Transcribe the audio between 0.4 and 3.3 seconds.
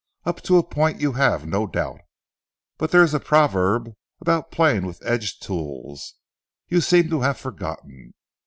to a point you have no doubt. But there is a